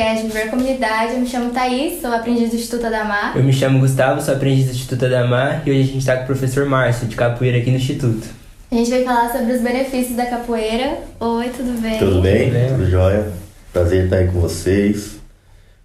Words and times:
podcast 0.00 0.26
Viver 0.26 0.48
Comunidade. 0.50 1.12
Eu 1.12 1.20
me 1.20 1.26
chamo 1.26 1.50
Thaís, 1.52 2.00
sou 2.00 2.10
aprendiz 2.10 2.48
do 2.48 2.56
Instituto 2.56 2.86
Adamar. 2.86 3.36
Eu 3.36 3.44
me 3.44 3.52
chamo 3.52 3.80
Gustavo, 3.80 4.22
sou 4.22 4.32
aprendiz 4.34 4.64
do 4.64 4.70
Instituto 4.72 5.04
Adamar 5.04 5.62
e 5.66 5.70
hoje 5.70 5.80
a 5.80 5.84
gente 5.84 5.98
está 5.98 6.16
com 6.16 6.22
o 6.22 6.26
professor 6.26 6.64
Márcio, 6.64 7.06
de 7.06 7.14
capoeira 7.14 7.58
aqui 7.58 7.70
no 7.70 7.76
Instituto. 7.76 8.26
A 8.72 8.74
gente 8.76 8.88
vai 8.90 9.04
falar 9.04 9.30
sobre 9.30 9.52
os 9.52 9.60
benefícios 9.60 10.16
da 10.16 10.24
capoeira. 10.24 11.00
Oi, 11.20 11.50
tudo 11.50 11.78
bem? 11.82 11.98
Tudo 11.98 12.22
bem? 12.22 12.44
Tudo 12.46 12.52
bem. 12.54 12.68
Tudo 12.70 12.90
jóia? 12.90 13.30
Prazer 13.74 14.04
estar 14.04 14.16
aí 14.16 14.28
com 14.28 14.40
vocês 14.40 15.18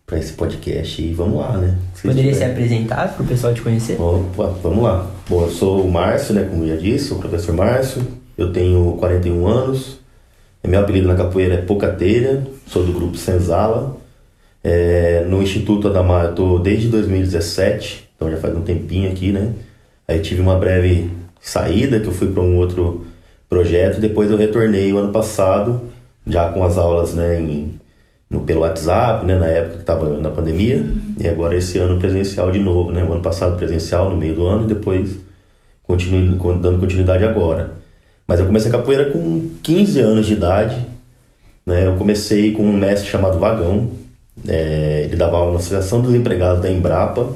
para 0.06 0.18
esse 0.18 0.32
podcast 0.32 1.02
e 1.02 1.14
vamos 1.14 1.38
lá, 1.38 1.58
né? 1.58 1.76
Se 1.96 2.04
Poderia 2.04 2.32
tiver- 2.32 2.46
ser 2.46 2.52
apresentado 2.52 3.16
para 3.16 3.24
o 3.24 3.28
pessoal 3.28 3.54
te 3.54 3.62
conhecer? 3.62 4.00
Opa, 4.00 4.48
vamos 4.64 4.82
lá. 4.82 5.12
Bom, 5.28 5.42
eu 5.44 5.52
sou 5.52 5.82
o 5.86 5.92
Márcio, 5.92 6.34
né? 6.34 6.48
Como 6.50 6.64
eu 6.64 6.70
já 6.78 6.82
disse, 6.82 7.10
sou 7.10 7.18
o 7.18 7.20
professor 7.20 7.54
Márcio. 7.54 8.02
Eu 8.38 8.54
tenho 8.54 8.94
41 8.98 9.46
anos. 9.46 10.00
Meu 10.66 10.80
apelido 10.80 11.06
na 11.06 11.16
capoeira 11.16 11.56
é 11.56 11.62
Pouca 11.62 11.90
Telha. 11.90 12.48
Sou 12.66 12.86
do 12.86 12.94
grupo 12.94 13.18
Senzala. 13.18 14.05
É, 14.68 15.24
no 15.30 15.44
Instituto 15.44 15.88
Adamar 15.88 16.26
eu 16.26 16.34
tô 16.34 16.58
desde 16.58 16.88
2017, 16.88 18.10
então 18.16 18.32
já 18.32 18.38
faz 18.38 18.56
um 18.58 18.62
tempinho 18.62 19.12
aqui, 19.12 19.32
né? 19.32 19.54
Aí 20.08 20.20
tive 20.22 20.42
uma 20.42 20.56
breve 20.58 21.12
saída 21.40 22.00
que 22.00 22.08
eu 22.08 22.12
fui 22.12 22.30
para 22.32 22.42
um 22.42 22.58
outro 22.58 23.06
projeto. 23.48 24.00
Depois 24.02 24.32
eu 24.32 24.38
retornei 24.38 24.92
o 24.92 24.98
ano 24.98 25.12
passado, 25.12 25.82
já 26.26 26.50
com 26.50 26.64
as 26.64 26.80
aulas, 26.80 27.14
né? 27.14 27.40
Em, 27.40 27.80
no, 28.28 28.40
pelo 28.42 28.62
WhatsApp, 28.62 29.24
né? 29.24 29.38
Na 29.38 29.46
época 29.46 29.76
que 29.76 29.82
estava 29.82 30.10
na 30.18 30.32
pandemia. 30.32 30.84
E 31.20 31.28
agora 31.28 31.56
esse 31.56 31.78
ano 31.78 32.00
presencial 32.00 32.50
de 32.52 32.58
novo, 32.58 32.92
né? 32.92 33.04
O 33.04 33.14
ano 33.14 33.22
passado 33.22 33.56
presencial 33.58 34.10
no 34.10 34.18
meio 34.18 34.34
do 34.34 34.48
ano 34.48 34.64
e 34.66 34.74
depois 34.74 35.16
continue, 35.84 36.36
con- 36.38 36.58
dando 36.58 36.80
continuidade 36.80 37.24
agora. 37.24 37.74
Mas 38.28 38.40
eu 38.40 38.48
comecei 38.48 38.70
a 38.70 38.72
capoeira 38.72 39.12
com 39.12 39.48
15 39.62 40.00
anos 40.00 40.26
de 40.26 40.34
idade. 40.34 40.76
Né? 41.64 41.86
Eu 41.86 41.96
comecei 41.98 42.52
com 42.52 42.64
um 42.64 42.74
mestre 42.74 43.08
chamado 43.08 43.38
Vagão. 43.38 43.92
É, 44.48 45.04
ele 45.06 45.16
dava 45.16 45.38
aula 45.38 45.54
na 45.54 45.60
Associação 45.60 46.02
dos 46.02 46.14
Empregados 46.14 46.62
da 46.62 46.70
Embrapa, 46.70 47.30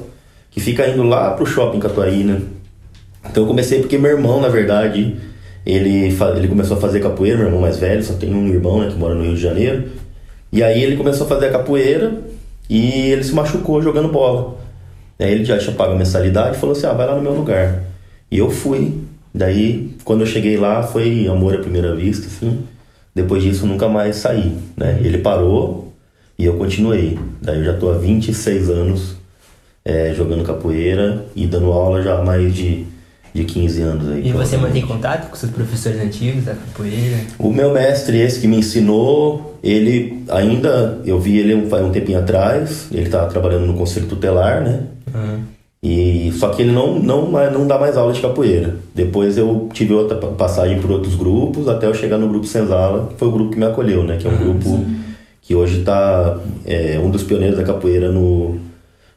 que 0.50 0.60
fica 0.60 0.86
indo 0.88 1.02
lá 1.02 1.30
pro 1.32 1.46
shopping 1.46 1.80
Catuaí, 1.80 2.24
né? 2.24 2.40
Então 3.28 3.44
eu 3.44 3.46
comecei 3.46 3.80
porque 3.80 3.98
meu 3.98 4.10
irmão, 4.10 4.40
na 4.40 4.48
verdade, 4.48 5.16
ele, 5.64 6.16
ele 6.36 6.48
começou 6.48 6.76
a 6.76 6.80
fazer 6.80 7.00
capoeira, 7.00 7.36
meu 7.36 7.46
irmão 7.46 7.60
mais 7.60 7.78
velho, 7.78 8.02
só 8.02 8.14
tem 8.14 8.34
um 8.34 8.48
irmão 8.48 8.80
né, 8.80 8.88
que 8.90 8.96
mora 8.96 9.14
no 9.14 9.22
Rio 9.22 9.34
de 9.34 9.40
Janeiro. 9.40 9.84
E 10.52 10.62
aí 10.62 10.82
ele 10.82 10.96
começou 10.96 11.26
a 11.26 11.28
fazer 11.28 11.46
a 11.46 11.52
capoeira 11.52 12.12
e 12.68 13.10
ele 13.10 13.22
se 13.22 13.32
machucou 13.34 13.82
jogando 13.82 14.08
bola. 14.08 14.58
Aí 15.18 15.32
ele 15.32 15.44
já 15.44 15.58
tinha 15.58 15.74
pago 15.74 15.92
a 15.92 15.96
mensalidade 15.96 16.56
e 16.56 16.60
falou 16.60 16.74
assim: 16.74 16.86
ah, 16.86 16.92
vai 16.92 17.06
lá 17.06 17.14
no 17.14 17.22
meu 17.22 17.34
lugar. 17.34 17.84
E 18.30 18.38
eu 18.38 18.50
fui. 18.50 18.98
Daí, 19.32 19.94
quando 20.02 20.22
eu 20.22 20.26
cheguei 20.26 20.56
lá, 20.56 20.82
foi 20.82 21.28
amor 21.28 21.54
à 21.54 21.58
primeira 21.58 21.94
vista, 21.94 22.26
assim. 22.26 22.64
Depois 23.14 23.42
disso, 23.42 23.66
nunca 23.66 23.88
mais 23.88 24.16
saí, 24.16 24.56
né? 24.76 24.98
Ele 25.02 25.18
parou 25.18 25.89
e 26.40 26.44
eu 26.46 26.54
continuei. 26.54 27.18
Daí 27.42 27.58
eu 27.58 27.64
já 27.64 27.74
tô 27.74 27.90
há 27.90 27.98
26 27.98 28.70
anos 28.70 29.14
é, 29.84 30.14
jogando 30.16 30.42
capoeira 30.44 31.26
e 31.36 31.46
dando 31.46 31.70
aula 31.72 32.02
já 32.02 32.18
há 32.18 32.24
mais 32.24 32.54
de, 32.54 32.84
de 33.34 33.44
15 33.44 33.82
anos 33.82 34.08
aí. 34.08 34.28
E 34.28 34.32
você 34.32 34.56
mantém 34.56 34.82
contato 34.86 35.28
com 35.30 35.36
seus 35.36 35.52
professores 35.52 36.00
antigos 36.00 36.44
da 36.44 36.54
capoeira? 36.54 37.18
O 37.38 37.52
meu 37.52 37.72
mestre, 37.72 38.18
esse 38.18 38.40
que 38.40 38.46
me 38.46 38.56
ensinou, 38.56 39.58
ele 39.62 40.22
ainda, 40.30 41.00
eu 41.04 41.18
vi 41.20 41.38
ele 41.38 41.54
um, 41.54 41.66
um 41.86 41.90
tempinho 41.90 42.18
atrás, 42.18 42.86
ele 42.90 43.08
tá 43.10 43.26
trabalhando 43.26 43.66
no 43.66 43.74
conselho 43.74 44.06
tutelar, 44.06 44.62
né? 44.62 44.80
Aham. 45.14 45.40
E 45.82 46.30
só 46.34 46.50
que 46.50 46.60
ele 46.60 46.72
não, 46.72 46.98
não, 46.98 47.30
não 47.30 47.66
dá 47.66 47.78
mais 47.78 47.96
aula 47.96 48.12
de 48.12 48.20
capoeira. 48.20 48.76
Depois 48.94 49.38
eu 49.38 49.70
tive 49.72 49.94
outra 49.94 50.18
pa- 50.18 50.26
passagem 50.28 50.78
por 50.78 50.90
outros 50.90 51.14
grupos, 51.14 51.68
até 51.68 51.86
eu 51.86 51.94
chegar 51.94 52.18
no 52.18 52.28
grupo 52.28 52.46
Senzala, 52.46 53.06
que 53.08 53.14
foi 53.18 53.28
o 53.28 53.30
grupo 53.32 53.52
que 53.52 53.58
me 53.58 53.64
acolheu, 53.64 54.04
né? 54.04 54.18
Que 54.18 54.26
é 54.26 54.30
um 54.30 54.36
grupo 54.36 54.84
que 55.50 55.54
hoje 55.56 55.80
está 55.80 56.38
é, 56.64 56.96
um 57.00 57.10
dos 57.10 57.24
pioneiros 57.24 57.58
da 57.58 57.64
capoeira 57.64 58.12
no, 58.12 58.60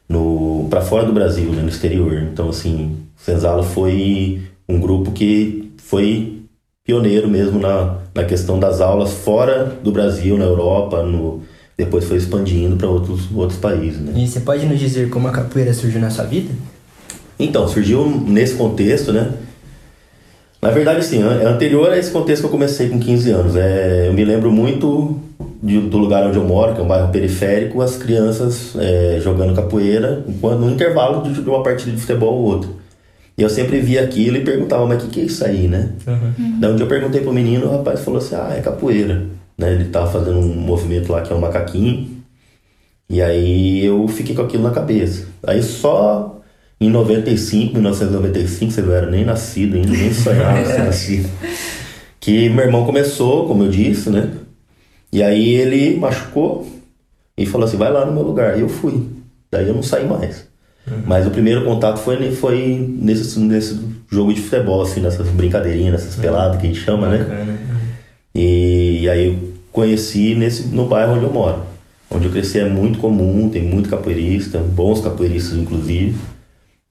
no 0.08 0.66
para 0.68 0.80
fora 0.80 1.06
do 1.06 1.12
Brasil, 1.12 1.48
né? 1.52 1.62
No 1.62 1.68
exterior. 1.68 2.24
Então 2.24 2.48
assim, 2.48 2.96
Senzala 3.16 3.62
foi 3.62 4.42
um 4.68 4.80
grupo 4.80 5.12
que 5.12 5.70
foi 5.76 6.40
pioneiro 6.84 7.28
mesmo 7.28 7.60
na, 7.60 7.98
na 8.12 8.24
questão 8.24 8.58
das 8.58 8.80
aulas 8.80 9.12
fora 9.12 9.78
do 9.80 9.92
Brasil, 9.92 10.36
na 10.36 10.44
Europa, 10.44 11.04
no, 11.04 11.40
depois 11.78 12.04
foi 12.04 12.16
expandindo 12.16 12.74
para 12.74 12.88
outros, 12.88 13.30
outros 13.32 13.60
países, 13.60 14.00
né? 14.00 14.12
E 14.16 14.26
você 14.26 14.40
pode 14.40 14.66
nos 14.66 14.80
dizer 14.80 15.10
como 15.10 15.28
a 15.28 15.30
capoeira 15.30 15.72
surgiu 15.72 16.00
na 16.00 16.10
sua 16.10 16.24
vida? 16.24 16.52
Então, 17.38 17.68
surgiu 17.68 18.10
nesse 18.26 18.56
contexto, 18.56 19.12
né? 19.12 19.34
Na 20.64 20.70
verdade, 20.70 21.00
assim, 21.00 21.22
é 21.22 21.44
anterior 21.46 21.90
a 21.92 21.98
esse 21.98 22.10
contexto 22.10 22.40
que 22.42 22.46
eu 22.46 22.50
comecei 22.50 22.88
com 22.88 22.98
15 22.98 23.30
anos. 23.30 23.54
É, 23.56 24.06
eu 24.08 24.12
me 24.14 24.24
lembro 24.24 24.50
muito 24.50 25.20
de- 25.62 25.80
do 25.80 25.98
lugar 25.98 26.26
onde 26.26 26.38
eu 26.38 26.44
moro, 26.44 26.74
que 26.74 26.80
é 26.80 26.82
um 26.84 26.88
bairro 26.88 27.12
periférico, 27.12 27.82
as 27.82 27.96
crianças 27.96 28.74
é, 28.78 29.20
jogando 29.22 29.54
capoeira 29.54 30.24
enquanto- 30.26 30.60
no 30.60 30.70
intervalo 30.70 31.22
de, 31.22 31.42
de 31.42 31.48
uma 31.48 31.62
partida 31.62 31.90
de 31.92 32.00
futebol 32.00 32.34
ou 32.34 32.44
outra. 32.44 32.70
E 33.36 33.42
eu 33.42 33.50
sempre 33.50 33.80
via 33.80 34.02
aquilo 34.04 34.36
e 34.38 34.40
perguntava, 34.44 34.86
mas 34.86 35.02
o 35.02 35.06
que, 35.06 35.12
que 35.14 35.20
é 35.20 35.24
isso 35.24 35.44
aí, 35.44 35.68
né? 35.68 35.90
Daí 36.60 36.72
um 36.72 36.76
dia 36.76 36.84
eu 36.84 36.88
perguntei 36.88 37.20
pro 37.20 37.32
menino, 37.32 37.66
o 37.66 37.70
rapaz 37.76 38.00
falou 38.00 38.18
assim, 38.18 38.34
ah, 38.36 38.54
é 38.56 38.60
capoeira. 38.60 39.22
Né? 39.58 39.72
Ele 39.72 39.84
tava 39.84 40.06
fazendo 40.10 40.38
um 40.38 40.54
movimento 40.54 41.12
lá 41.12 41.20
que 41.20 41.32
é 41.32 41.36
um 41.36 41.40
macaquinho. 41.40 42.08
E 43.10 43.20
aí 43.20 43.84
eu 43.84 44.06
fiquei 44.08 44.34
com 44.34 44.42
aquilo 44.42 44.62
na 44.62 44.70
cabeça. 44.70 45.26
Aí 45.46 45.62
só 45.62 46.33
em 46.86 46.90
95, 46.90 47.74
1995, 47.74 48.72
você 48.72 48.82
não 48.82 48.92
era 48.92 49.10
nem 49.10 49.24
nascido 49.24 49.76
ainda, 49.76 49.90
nem 49.90 50.12
sonhava 50.12 50.64
ser 50.64 50.82
nascido. 50.84 51.28
Que 52.20 52.48
meu 52.48 52.64
irmão 52.64 52.84
começou, 52.84 53.46
como 53.46 53.64
eu 53.64 53.70
disse, 53.70 54.10
né? 54.10 54.30
E 55.12 55.22
aí 55.22 55.54
ele 55.54 55.96
machucou 55.96 56.66
e 57.36 57.46
falou 57.46 57.66
assim, 57.66 57.76
vai 57.76 57.92
lá 57.92 58.04
no 58.04 58.12
meu 58.12 58.22
lugar. 58.22 58.58
E 58.58 58.62
eu 58.62 58.68
fui. 58.68 59.08
Daí 59.50 59.68
eu 59.68 59.74
não 59.74 59.82
saí 59.82 60.06
mais. 60.06 60.46
Mas 61.06 61.26
o 61.26 61.30
primeiro 61.30 61.64
contato 61.64 61.98
foi, 61.98 62.30
foi 62.32 62.94
nesse, 62.98 63.38
nesse 63.40 63.80
jogo 64.10 64.34
de 64.34 64.42
futebol, 64.42 64.82
assim, 64.82 65.00
nessas 65.00 65.28
brincadeirinhas, 65.28 65.92
nessas 65.92 66.16
peladas 66.16 66.60
que 66.60 66.66
a 66.66 66.68
gente 66.68 66.80
chama, 66.80 67.08
né? 67.08 67.18
Bacana. 67.18 67.58
E 68.34 69.08
aí 69.08 69.26
eu 69.28 69.38
conheci 69.72 70.34
nesse, 70.34 70.66
no 70.66 70.86
bairro 70.86 71.14
onde 71.14 71.24
eu 71.24 71.32
moro. 71.32 71.62
Onde 72.10 72.26
eu 72.26 72.32
cresci 72.32 72.58
é 72.58 72.68
muito 72.68 72.98
comum, 72.98 73.48
tem 73.48 73.62
muito 73.62 73.88
capoeirista, 73.88 74.58
bons 74.58 75.00
capoeiristas 75.00 75.56
inclusive. 75.56 76.14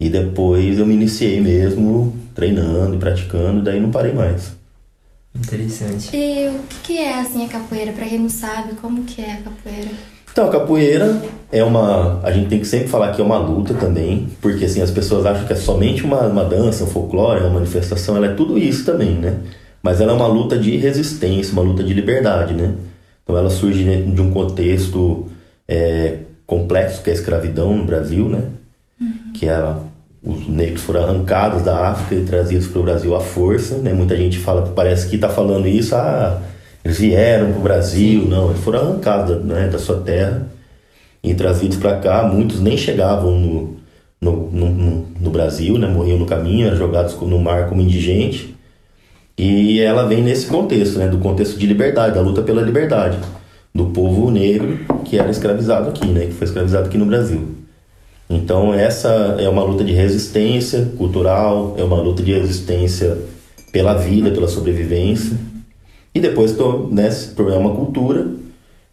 E 0.03 0.09
depois 0.09 0.79
eu 0.79 0.85
me 0.85 0.95
iniciei 0.95 1.39
mesmo 1.39 2.13
treinando 2.35 2.95
e 2.95 2.99
praticando, 2.99 3.61
daí 3.61 3.79
não 3.79 3.89
parei 3.89 4.11
mais. 4.11 4.51
Interessante. 5.33 6.13
E 6.13 6.49
o 6.49 6.59
que 6.83 6.97
é 6.97 7.21
assim 7.21 7.45
a 7.45 7.47
capoeira? 7.47 7.93
Pra 7.93 8.05
quem 8.05 8.19
não 8.19 8.27
sabe, 8.27 8.73
como 8.81 9.05
que 9.05 9.21
é 9.21 9.31
a 9.31 9.37
capoeira? 9.37 9.91
Então, 10.29 10.49
a 10.49 10.51
capoeira 10.51 11.21
é 11.49 11.63
uma. 11.63 12.19
A 12.21 12.33
gente 12.33 12.49
tem 12.49 12.59
que 12.59 12.67
sempre 12.67 12.89
falar 12.89 13.13
que 13.13 13.21
é 13.21 13.23
uma 13.23 13.37
luta 13.37 13.73
também, 13.75 14.27
porque 14.41 14.65
assim, 14.65 14.81
as 14.81 14.91
pessoas 14.91 15.25
acham 15.25 15.47
que 15.47 15.53
é 15.53 15.55
somente 15.55 16.03
uma, 16.03 16.27
uma 16.27 16.43
dança, 16.43 16.83
um 16.83 16.87
folclore, 16.87 17.39
uma 17.39 17.51
manifestação, 17.51 18.17
ela 18.17 18.25
é 18.25 18.33
tudo 18.33 18.57
isso 18.57 18.83
também, 18.83 19.11
né? 19.11 19.37
Mas 19.81 20.01
ela 20.01 20.11
é 20.11 20.15
uma 20.15 20.27
luta 20.27 20.59
de 20.59 20.75
resistência, 20.75 21.53
uma 21.53 21.61
luta 21.61 21.81
de 21.81 21.93
liberdade, 21.93 22.53
né? 22.53 22.73
Então 23.23 23.37
ela 23.37 23.49
surge 23.49 23.85
dentro 23.85 24.11
de 24.11 24.21
um 24.21 24.31
contexto 24.31 25.27
é, 25.65 26.17
complexo, 26.45 27.01
que 27.01 27.09
é 27.09 27.13
a 27.13 27.15
escravidão 27.15 27.77
no 27.77 27.85
Brasil, 27.85 28.27
né? 28.27 28.49
Que 29.33 29.47
é, 29.47 29.75
os 30.23 30.47
negros 30.47 30.81
foram 30.83 31.03
arrancados 31.03 31.63
da 31.63 31.89
África 31.89 32.15
e 32.15 32.25
trazidos 32.25 32.67
para 32.67 32.79
o 32.79 32.83
Brasil 32.83 33.15
à 33.15 33.19
força, 33.21 33.77
né? 33.77 33.93
Muita 33.93 34.15
gente 34.15 34.37
fala, 34.39 34.61
parece 34.75 35.09
que 35.09 35.15
está 35.15 35.29
falando 35.29 35.67
isso, 35.67 35.95
ah, 35.95 36.41
eles 36.83 36.97
vieram 36.99 37.51
para 37.51 37.59
o 37.59 37.63
Brasil, 37.63 38.25
não, 38.27 38.49
eles 38.51 38.61
foram 38.63 38.79
arrancados 38.79 39.43
né, 39.45 39.67
da 39.67 39.79
sua 39.79 39.99
terra 40.01 40.47
e 41.23 41.33
trazidos 41.33 41.77
para 41.77 41.97
cá. 41.99 42.23
Muitos 42.23 42.59
nem 42.61 42.77
chegavam 42.77 43.31
no, 43.39 43.77
no, 44.21 44.51
no, 44.51 45.07
no- 45.19 45.29
Brasil, 45.31 45.77
né? 45.79 45.87
Morriam 45.87 46.17
no 46.19 46.25
caminho, 46.25 46.67
eram 46.67 46.77
jogados 46.77 47.15
no 47.21 47.39
mar 47.39 47.67
como 47.69 47.81
indigente. 47.81 48.55
E 49.37 49.79
ela 49.81 50.05
vem 50.07 50.21
nesse 50.23 50.47
contexto, 50.47 50.99
né? 50.99 51.07
Do 51.07 51.17
contexto 51.19 51.57
de 51.57 51.65
liberdade, 51.67 52.15
da 52.15 52.21
luta 52.21 52.41
pela 52.43 52.61
liberdade 52.61 53.17
do 53.73 53.87
povo 53.87 54.29
negro 54.31 54.79
que 55.05 55.17
era 55.17 55.29
escravizado 55.31 55.89
aqui, 55.89 56.07
né? 56.07 56.27
Que 56.27 56.33
foi 56.33 56.47
escravizado 56.47 56.87
aqui 56.87 56.97
no 56.97 57.05
Brasil. 57.05 57.62
Então 58.35 58.73
essa 58.73 59.37
é 59.39 59.47
uma 59.47 59.63
luta 59.63 59.83
de 59.83 59.93
resistência 59.93 60.89
cultural, 60.97 61.75
é 61.77 61.83
uma 61.83 62.01
luta 62.01 62.21
de 62.23 62.33
resistência 62.33 63.17
pela 63.71 63.93
vida, 63.93 64.31
pela 64.31 64.47
sobrevivência. 64.47 65.37
E 66.13 66.19
depois 66.19 66.51
tô, 66.53 66.87
né, 66.91 67.09
é 67.09 67.57
uma 67.57 67.75
cultura, 67.75 68.27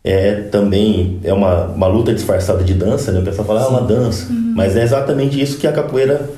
é 0.02 0.34
também 0.50 1.18
é 1.22 1.32
uma, 1.32 1.66
uma 1.66 1.86
luta 1.86 2.14
disfarçada 2.14 2.64
de 2.64 2.72
dança, 2.72 3.12
né? 3.12 3.20
O 3.20 3.22
pessoal 3.22 3.46
fala, 3.46 3.62
ah, 3.62 3.64
é 3.64 3.68
uma 3.68 3.82
dança. 3.82 4.26
Mas 4.30 4.76
é 4.76 4.82
exatamente 4.82 5.40
isso 5.40 5.58
que 5.58 5.66
a 5.66 5.72
capoeira 5.72 6.30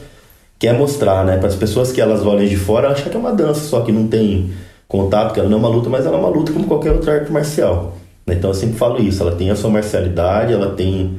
quer 0.58 0.75
mostrar, 0.75 1.25
né? 1.25 1.37
Para 1.38 1.49
as 1.49 1.54
pessoas 1.54 1.93
que 1.93 2.00
elas 2.00 2.26
olham 2.26 2.46
de 2.46 2.56
fora, 2.56 2.88
acham 2.88 3.08
que 3.08 3.16
é 3.16 3.20
uma 3.20 3.32
dança, 3.32 3.60
só 3.60 3.82
que 3.82 3.93
não 3.93 4.08
tem 4.08 4.50
contato, 4.88 5.32
que 5.32 5.40
ela 5.40 5.49
não 5.49 5.58
é 5.58 5.60
uma 5.60 5.69
luta, 5.69 5.88
mas 5.88 6.04
ela 6.04 6.16
é 6.16 6.20
uma 6.20 6.28
luta 6.28 6.52
como 6.52 6.66
qualquer 6.66 6.93
outra 6.93 7.14
arte 7.14 7.32
marcial. 7.32 7.96
né? 8.26 8.34
Então 8.34 8.50
eu 8.50 8.54
sempre 8.54 8.76
falo 8.76 9.00
isso, 9.00 9.22
ela 9.22 9.34
tem 9.37 9.50
a 9.50 9.56
sua 9.56 9.70
marcialidade, 9.70 10.52
ela 10.52 10.70
tem 10.75 11.19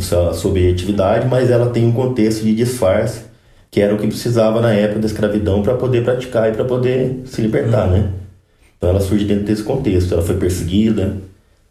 sua, 0.00 0.32
sua 0.32 0.50
objetividade, 0.50 1.26
mas 1.28 1.50
ela 1.50 1.70
tem 1.70 1.86
um 1.86 1.92
contexto 1.92 2.42
de 2.42 2.54
disfarce, 2.54 3.22
que 3.70 3.80
era 3.80 3.94
o 3.94 3.98
que 3.98 4.06
precisava 4.06 4.60
na 4.60 4.72
época 4.72 5.00
da 5.00 5.06
escravidão 5.06 5.62
para 5.62 5.74
poder 5.74 6.04
praticar 6.04 6.50
e 6.50 6.52
para 6.52 6.64
poder 6.64 7.22
se 7.26 7.40
libertar, 7.40 7.88
né? 7.88 8.10
Então 8.76 8.90
ela 8.90 9.00
surge 9.00 9.24
dentro 9.24 9.44
desse 9.44 9.62
contexto. 9.62 10.12
Ela 10.12 10.22
foi 10.22 10.36
perseguida, 10.36 11.16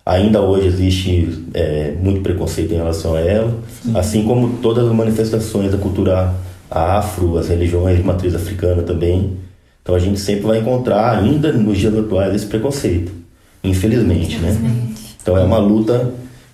Ainda 0.06 0.42
hoje 0.42 0.68
existe 0.68 1.46
é, 1.54 1.94
muito 1.98 2.22
preconceito 2.22 2.74
em 2.74 2.78
relação 2.78 3.16
a 3.16 3.22
ela, 3.22 3.54
Sim. 3.82 3.98
assim 3.98 4.24
como 4.24 4.58
todas 4.58 4.86
as 4.86 4.94
manifestações 4.94 5.72
da 5.72 5.78
cultura 5.78 6.34
afro, 6.70 7.38
as 7.38 7.48
religiões 7.48 7.98
de 7.98 8.04
matriz 8.04 8.36
africana 8.36 8.84
também. 8.84 9.38
Então 9.82 9.96
a 9.96 10.00
gente 10.00 10.20
sempre 10.20 10.44
vai 10.44 10.60
encontrar, 10.60 11.18
ainda 11.18 11.54
nos 11.54 11.78
dias 11.78 11.98
atuais, 11.98 12.36
esse 12.36 12.46
preconceito, 12.46 13.14
infelizmente, 13.64 14.40
né? 14.40 14.50
infelizmente. 14.50 14.76
né? 14.76 14.96
Então 15.22 15.38
é 15.38 15.44
uma 15.44 15.58
luta 15.58 16.12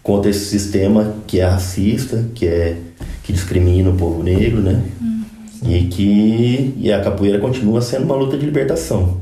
contra 0.10 0.32
esse 0.32 0.46
sistema 0.46 1.14
que 1.28 1.40
é 1.40 1.46
racista, 1.46 2.26
que 2.34 2.48
é 2.48 2.76
que 3.22 3.32
discrimina 3.32 3.92
o 3.92 3.96
povo 3.96 4.24
negro, 4.24 4.60
né? 4.60 4.82
Uhum. 5.00 5.24
E 5.72 5.84
que 5.84 6.74
e 6.78 6.92
a 6.92 7.00
capoeira 7.00 7.38
continua 7.38 7.80
sendo 7.80 8.06
uma 8.06 8.16
luta 8.16 8.36
de 8.36 8.44
libertação. 8.44 9.18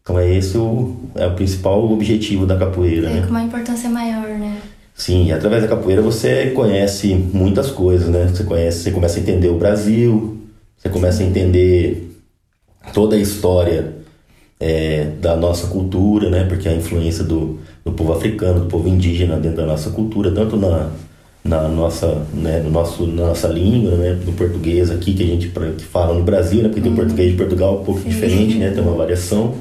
Então 0.00 0.18
é 0.18 0.34
esse 0.34 0.56
o, 0.56 0.96
é 1.16 1.26
o 1.26 1.34
principal 1.34 1.84
objetivo 1.92 2.46
da 2.46 2.56
capoeira, 2.56 3.10
é, 3.10 3.14
né? 3.16 3.20
Com 3.20 3.28
uma 3.28 3.42
importância 3.42 3.90
maior, 3.90 4.26
né? 4.26 4.56
Sim, 4.94 5.26
e 5.26 5.32
através 5.32 5.64
da 5.64 5.68
capoeira 5.68 6.00
você 6.00 6.46
conhece 6.52 7.14
muitas 7.14 7.70
coisas, 7.70 8.08
né? 8.08 8.26
Você 8.26 8.44
conhece, 8.44 8.78
você 8.84 8.90
começa 8.90 9.18
a 9.18 9.22
entender 9.22 9.48
o 9.50 9.58
Brasil, 9.58 10.38
você 10.78 10.88
começa 10.88 11.22
a 11.22 11.26
entender 11.26 12.10
toda 12.94 13.16
a 13.16 13.18
história 13.18 13.96
é, 14.62 15.08
da 15.20 15.34
nossa 15.34 15.66
cultura, 15.66 16.30
né? 16.30 16.44
Porque 16.44 16.68
a 16.68 16.72
influência 16.72 17.24
do, 17.24 17.58
do 17.84 17.90
povo 17.90 18.12
africano, 18.12 18.60
do 18.60 18.66
povo 18.66 18.88
indígena 18.88 19.36
dentro 19.36 19.56
da 19.56 19.66
nossa 19.66 19.90
cultura, 19.90 20.30
tanto 20.30 20.56
na, 20.56 20.88
na 21.44 21.66
nossa, 21.66 22.24
né, 22.32 22.60
no 22.60 22.70
nosso, 22.70 23.04
na 23.04 23.26
nossa 23.26 23.48
língua, 23.48 23.96
né, 23.96 24.16
no 24.24 24.32
português 24.34 24.88
aqui 24.88 25.14
que 25.14 25.24
a 25.24 25.26
gente 25.26 25.48
que 25.48 25.84
fala 25.84 26.14
no 26.14 26.22
Brasil, 26.22 26.62
né, 26.62 26.68
porque 26.68 26.80
tem 26.80 26.92
o 26.92 26.94
uhum. 26.94 27.00
português 27.00 27.32
de 27.32 27.36
Portugal 27.36 27.80
um 27.80 27.84
pouco 27.84 28.02
Sim. 28.02 28.08
diferente, 28.10 28.54
né, 28.54 28.70
tem 28.70 28.80
uma 28.80 28.94
variação. 28.94 29.54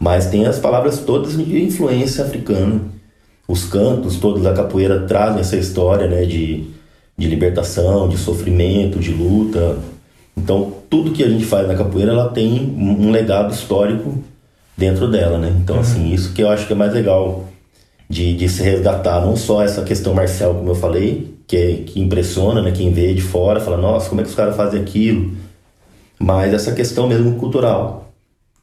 Mas 0.00 0.26
tem 0.26 0.46
as 0.46 0.58
palavras 0.58 1.00
todas 1.00 1.36
de 1.36 1.62
influência 1.62 2.24
africana. 2.24 2.80
Os 3.46 3.64
cantos 3.64 4.16
todos 4.16 4.42
da 4.42 4.54
capoeira 4.54 5.00
trazem 5.00 5.40
essa 5.40 5.56
história 5.56 6.06
né, 6.06 6.24
de, 6.24 6.64
de 7.18 7.28
libertação, 7.28 8.08
de 8.08 8.16
sofrimento, 8.16 8.98
de 8.98 9.10
luta. 9.10 9.76
Então, 10.36 10.74
tudo 10.90 11.12
que 11.12 11.24
a 11.24 11.28
gente 11.28 11.44
faz 11.44 11.66
na 11.66 11.74
capoeira, 11.74 12.12
ela 12.12 12.28
tem 12.28 12.74
um 12.78 13.10
legado 13.10 13.52
histórico 13.52 14.22
dentro 14.76 15.10
dela, 15.10 15.38
né? 15.38 15.52
Então, 15.62 15.80
assim, 15.80 16.00
uhum. 16.00 16.04
assim, 16.06 16.14
isso 16.14 16.32
que 16.32 16.42
eu 16.42 16.50
acho 16.50 16.66
que 16.66 16.72
é 16.72 16.76
mais 16.76 16.92
legal 16.92 17.44
de, 18.08 18.36
de 18.36 18.48
se 18.48 18.62
resgatar, 18.62 19.20
não 19.20 19.36
só 19.36 19.62
essa 19.62 19.82
questão 19.82 20.14
marcial, 20.14 20.54
como 20.54 20.70
eu 20.70 20.74
falei, 20.74 21.34
que, 21.46 21.56
é, 21.56 21.76
que 21.86 22.00
impressiona, 22.00 22.60
né? 22.60 22.72
Quem 22.72 22.92
vê 22.92 23.14
de 23.14 23.22
fora 23.22 23.60
fala, 23.60 23.76
nossa, 23.76 24.08
como 24.08 24.20
é 24.20 24.24
que 24.24 24.30
os 24.30 24.36
caras 24.36 24.56
fazem 24.56 24.80
aquilo? 24.80 25.32
Mas 26.18 26.52
essa 26.52 26.72
questão 26.72 27.08
mesmo 27.08 27.36
cultural, 27.36 28.12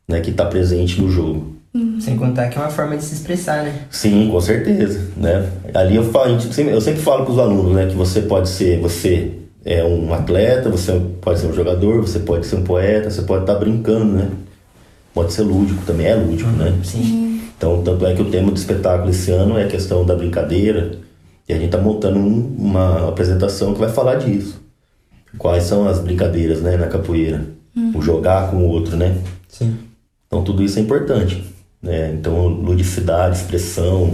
né, 0.07 0.21
que 0.21 0.31
está 0.31 0.45
presente 0.45 1.01
no 1.01 1.09
jogo. 1.09 1.53
Uhum. 1.73 1.99
Sem 1.99 2.15
contar 2.15 2.49
que 2.49 2.57
é 2.57 2.61
uma 2.61 2.69
forma 2.69 2.95
de 2.95 3.03
se 3.03 3.15
expressar, 3.15 3.63
né? 3.63 3.85
Sim, 3.89 4.29
com 4.29 4.39
certeza, 4.39 5.09
né? 5.17 5.49
Ali 5.73 5.95
eu 5.95 6.03
falo, 6.11 6.35
eu 6.35 6.81
sempre 6.81 7.01
falo 7.01 7.23
para 7.23 7.33
os 7.33 7.39
alunos, 7.39 7.73
né, 7.73 7.87
que 7.87 7.95
você 7.95 8.21
pode 8.21 8.49
ser, 8.49 8.79
você 8.79 9.31
é 9.65 9.83
um 9.83 10.13
atleta, 10.13 10.69
você 10.69 10.99
pode 11.21 11.39
ser 11.39 11.47
um 11.47 11.53
jogador, 11.53 12.01
você 12.01 12.19
pode 12.19 12.45
ser 12.45 12.57
um 12.57 12.63
poeta, 12.63 13.09
você 13.09 13.21
pode 13.21 13.43
estar 13.43 13.53
tá 13.53 13.59
brincando, 13.59 14.13
né? 14.13 14.29
Pode 15.13 15.31
ser 15.31 15.43
lúdico, 15.43 15.85
também 15.85 16.07
é 16.07 16.15
lúdico, 16.15 16.49
né? 16.51 16.77
Sim. 16.83 17.41
Então, 17.55 17.81
tanto 17.81 18.05
é 18.05 18.13
que 18.13 18.21
o 18.21 18.29
tema 18.29 18.51
do 18.51 18.57
espetáculo 18.57 19.09
esse 19.09 19.31
ano 19.31 19.57
é 19.57 19.63
a 19.63 19.67
questão 19.67 20.05
da 20.05 20.15
brincadeira, 20.15 20.97
e 21.47 21.53
a 21.53 21.55
gente 21.55 21.67
está 21.67 21.77
montando 21.77 22.19
um, 22.19 22.55
uma 22.57 23.07
apresentação 23.07 23.73
que 23.73 23.79
vai 23.79 23.89
falar 23.89 24.15
disso. 24.15 24.61
Quais 25.37 25.63
são 25.63 25.87
as 25.87 25.99
brincadeiras, 25.99 26.61
né, 26.61 26.77
na 26.77 26.87
capoeira? 26.87 27.45
Uhum. 27.75 27.93
O 27.95 28.01
jogar 28.01 28.51
com 28.51 28.57
o 28.57 28.67
outro, 28.67 28.95
né? 28.95 29.17
Sim. 29.47 29.77
Então 30.27 30.43
tudo 30.43 30.63
isso 30.63 30.77
é 30.79 30.81
importante. 30.81 31.43
Né? 31.81 32.13
Então 32.13 32.47
ludicidade, 32.47 33.37
expressão. 33.37 34.13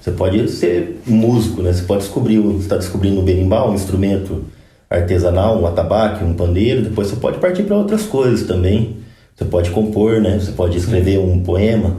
Você 0.00 0.10
pode 0.10 0.48
ser 0.48 1.00
músico, 1.06 1.62
né? 1.62 1.72
Você 1.72 1.82
pode 1.82 2.02
descobrir, 2.02 2.38
você 2.38 2.64
está 2.64 2.76
descobrindo 2.76 3.20
um 3.20 3.24
berimbau, 3.24 3.70
um 3.70 3.74
instrumento 3.74 4.44
artesanal, 4.88 5.60
um 5.60 5.66
atabaque, 5.66 6.24
um 6.24 6.34
pandeiro. 6.34 6.82
Depois 6.82 7.08
você 7.08 7.16
pode 7.16 7.38
partir 7.38 7.64
para 7.64 7.76
outras 7.76 8.04
coisas 8.04 8.46
também. 8.46 8.96
Você 9.34 9.44
pode 9.44 9.70
compor, 9.70 10.20
né? 10.20 10.38
Você 10.38 10.52
pode 10.52 10.76
escrever 10.76 11.18
um 11.18 11.40
poema, 11.40 11.96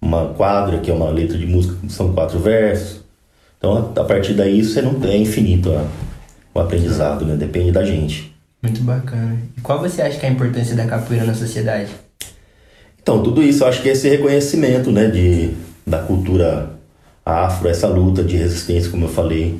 uma 0.00 0.26
quadra 0.26 0.78
que 0.78 0.90
é 0.90 0.94
uma 0.94 1.10
letra 1.10 1.36
de 1.36 1.46
música, 1.46 1.76
são 1.88 2.12
quatro 2.12 2.38
versos. 2.38 3.00
Então 3.58 3.92
a 3.96 4.04
partir 4.04 4.34
daí 4.34 4.64
você 4.64 4.80
não 4.80 4.96
é 5.04 5.16
infinito 5.16 5.70
a, 5.70 5.84
o 6.54 6.60
aprendizado, 6.60 7.24
né? 7.24 7.36
Depende 7.36 7.72
da 7.72 7.84
gente. 7.84 8.34
Muito 8.62 8.82
bacana. 8.82 9.38
E 9.56 9.60
qual 9.60 9.80
você 9.80 10.02
acha 10.02 10.18
que 10.18 10.26
é 10.26 10.28
a 10.28 10.32
importância 10.32 10.74
da 10.74 10.86
capoeira 10.86 11.24
na 11.24 11.34
sociedade? 11.34 11.90
Então, 13.00 13.22
tudo 13.22 13.42
isso, 13.42 13.62
eu 13.62 13.68
acho 13.68 13.80
que 13.80 13.88
é 13.88 13.92
esse 13.92 14.08
reconhecimento 14.08 14.90
né, 14.90 15.06
de, 15.08 15.54
da 15.86 15.98
cultura 16.00 16.72
afro, 17.24 17.68
essa 17.68 17.86
luta 17.86 18.22
de 18.22 18.36
resistência, 18.36 18.90
como 18.90 19.04
eu 19.04 19.08
falei. 19.08 19.58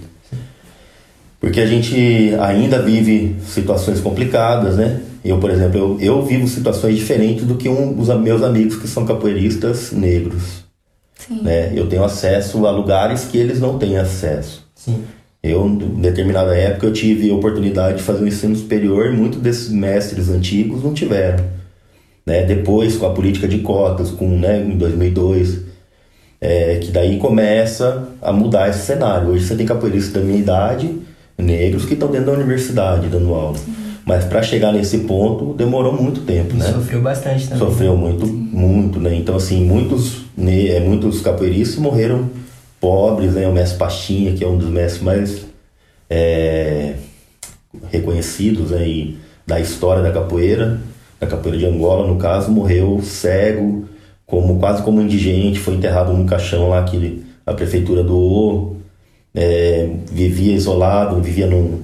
Porque 1.41 1.61
a 1.61 1.67
gente 1.67 2.35
ainda 2.41 2.83
vive 2.83 3.37
situações 3.47 4.01
complicadas, 4.01 4.77
né? 4.77 5.01
Eu, 5.25 5.39
por 5.39 5.51
exemplo, 5.51 5.79
eu, 5.79 6.01
eu 6.01 6.25
vivo 6.25 6.49
situações 6.49 6.97
diferentes 6.97 7.45
do 7.45 7.57
que 7.57 7.69
um, 7.69 7.99
os 7.99 8.09
meus 8.21 8.43
amigos 8.43 8.77
que 8.77 8.89
são 8.89 9.05
capoeiristas 9.05 9.93
negros. 9.93 10.65
Sim. 11.17 11.43
Né? 11.43 11.73
Eu 11.75 11.89
tenho 11.89 12.05
acesso 12.05 12.67
a 12.67 12.71
lugares 12.71 13.25
que 13.25 13.37
eles 13.37 13.61
não 13.61 13.79
têm 13.79 13.99
acesso. 13.99 14.67
Sim. 14.75 15.05
Eu, 15.43 15.67
em 15.67 16.01
determinada 16.01 16.57
época, 16.57 16.87
eu 16.87 16.93
tive 16.93 17.31
a 17.31 17.35
oportunidade 17.35 17.99
de 17.99 18.03
fazer 18.03 18.25
um 18.25 18.27
ensino 18.27 18.57
superior 18.57 19.13
e 19.13 19.17
muitos 19.17 19.41
desses 19.41 19.69
mestres 19.69 20.29
antigos 20.29 20.83
não 20.83 20.93
tiveram. 20.93 21.45
Né? 22.27 22.45
Depois, 22.45 22.97
com 22.97 23.07
a 23.07 23.11
política 23.11 23.47
de 23.47 23.59
cotas, 23.59 24.11
com, 24.11 24.29
né, 24.29 24.61
em 24.61 24.77
2002, 24.77 25.61
é, 26.41 26.79
que 26.79 26.91
daí 26.91 27.19
começa 27.19 28.09
a 28.21 28.33
mudar 28.33 28.69
esse 28.69 28.85
cenário. 28.85 29.29
Hoje 29.29 29.47
você 29.47 29.57
tem 29.57 29.67
capoeiristas 29.67 30.13
da 30.13 30.21
minha 30.21 30.39
idade, 30.39 30.99
negros, 31.39 31.85
que 31.85 31.95
estão 31.95 32.11
dentro 32.11 32.27
da 32.27 32.33
universidade 32.33 33.09
dando 33.09 33.33
aula. 33.33 33.57
Uhum. 33.57 33.89
Mas 34.05 34.25
para 34.25 34.43
chegar 34.43 34.73
nesse 34.73 34.99
ponto 34.99 35.55
demorou 35.55 35.93
muito 35.93 36.23
tempo, 36.23 36.55
né? 36.55 36.73
Sofreu 36.73 37.01
bastante 37.01 37.47
também. 37.47 37.59
Sofreu 37.59 37.97
muito, 37.97 38.27
muito, 38.27 38.99
né? 38.99 39.15
Então 39.15 39.37
assim, 39.37 39.65
muitos, 39.65 40.23
né, 40.37 40.81
muitos 40.81 41.21
capoeiristas 41.21 41.79
morreram 41.79 42.29
pobres, 42.81 43.35
né? 43.35 43.47
O 43.47 43.53
mestre 43.53 43.79
Pastinha, 43.79 44.35
que 44.35 44.43
é 44.43 44.49
um 44.49 44.57
dos 44.57 44.71
mestres 44.71 45.03
mais 45.03 45.47
é, 46.09 46.95
reconhecidos 47.91 48.71
né? 48.71 49.15
da 49.47 49.61
história 49.61 50.03
da 50.03 50.11
capoeira, 50.11 50.81
da 51.21 51.27
capoeira 51.27 51.59
de 51.59 51.67
Angola, 51.67 52.07
no 52.07 52.17
caso, 52.17 52.51
morreu 52.51 53.01
cego, 53.03 53.87
como 54.27 54.59
quase 54.59 54.83
como 54.83 55.01
indigente, 55.01 55.59
foi 55.59 55.75
enterrado 55.75 56.13
num 56.13 56.27
caixão 56.27 56.69
lá 56.69 56.83
que 56.85 57.25
a 57.45 57.53
prefeitura 57.53 58.03
doou, 58.03 58.78
é, 59.35 59.89
vivia 60.11 60.55
isolado, 60.55 61.21
vivia 61.21 61.47
num, 61.47 61.81